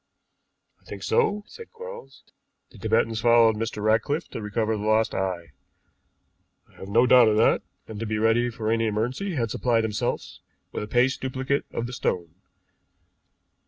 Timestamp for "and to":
7.87-8.07